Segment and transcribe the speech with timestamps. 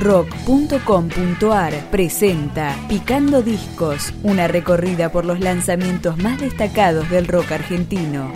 [0.00, 8.32] rock.com.ar presenta Picando Discos, una recorrida por los lanzamientos más destacados del rock argentino.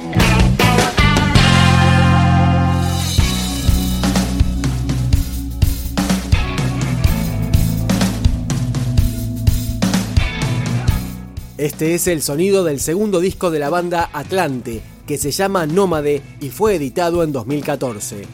[11.57, 16.21] Este es el sonido del segundo disco de la banda Atlante, que se llama Nómade
[16.41, 18.27] y fue editado en 2014.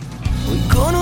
[0.50, 0.99] Hoy conocí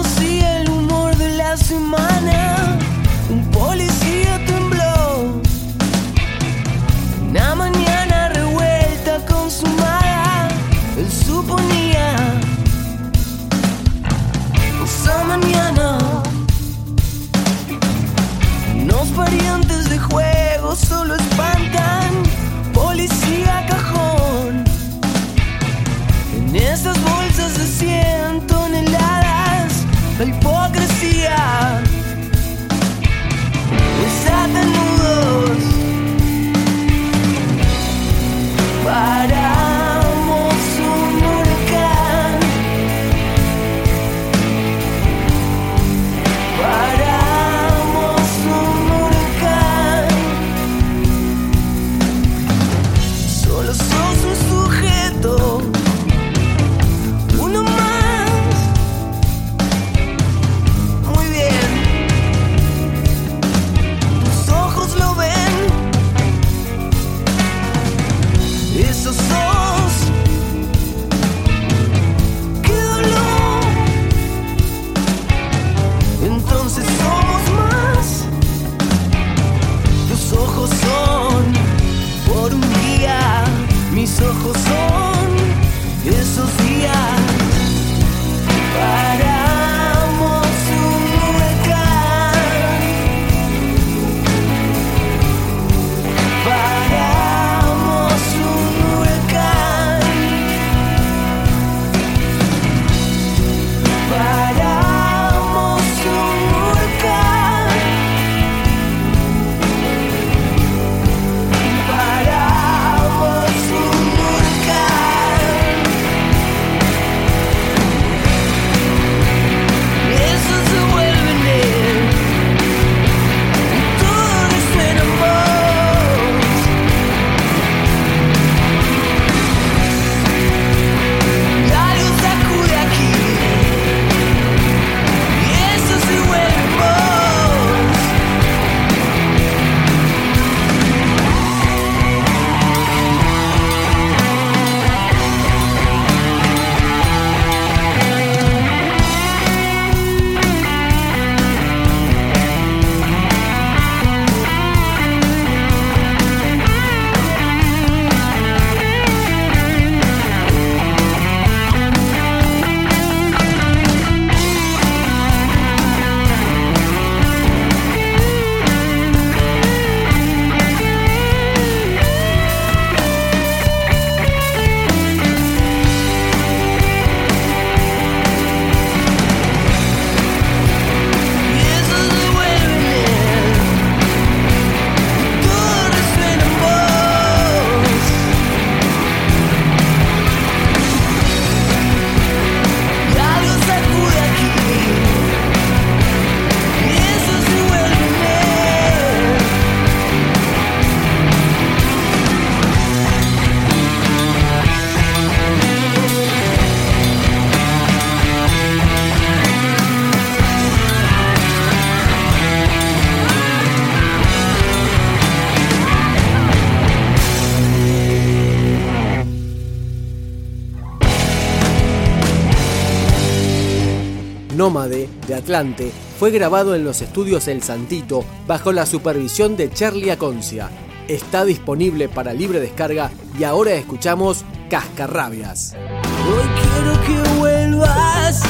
[224.58, 230.10] Nómade de Atlante fue grabado en los estudios El Santito bajo la supervisión de Charlie
[230.10, 230.68] Aconcia.
[231.06, 235.76] Está disponible para libre descarga y ahora escuchamos Cascarrabias.
[235.76, 238.42] Hoy quiero que vuelvas.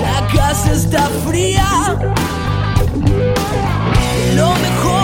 [0.00, 1.98] La casa está fría.
[4.36, 4.99] Lo mejor,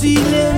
[0.00, 0.49] see it.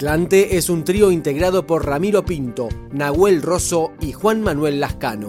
[0.00, 5.28] Atlante es un trío integrado por Ramiro Pinto, Nahuel Rosso y Juan Manuel Lascano.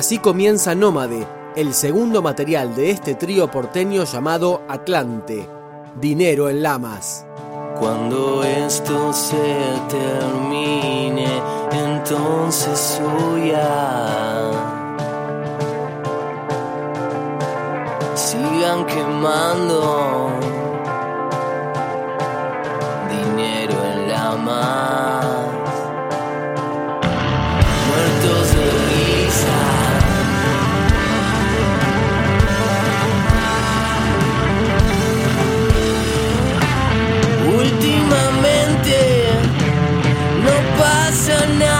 [0.00, 5.46] así comienza Nómade, el segundo material de este trío porteño llamado Atlante.
[6.00, 7.26] Dinero en Lamas.
[7.78, 9.36] Cuando esto se
[9.90, 11.28] termine,
[11.70, 14.50] entonces suya.
[18.16, 20.30] sigan quemando
[23.10, 25.26] dinero en lamas.
[27.86, 28.79] Muertos de
[41.10, 41.79] passionate